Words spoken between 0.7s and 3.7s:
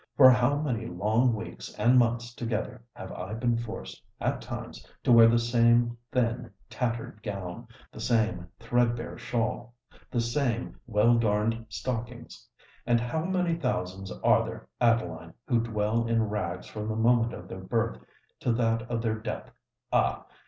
long weeks and months together have I been